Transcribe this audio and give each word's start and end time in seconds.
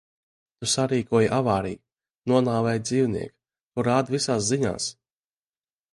Tu 0.61 0.69
sarīkoji 0.71 1.27
avāriju, 1.39 1.81
nonāvēji 2.33 2.83
dzīvnieku. 2.87 3.33
To 3.79 3.89
rāda 3.89 4.17
visās 4.19 4.49
ziņās. 4.53 4.89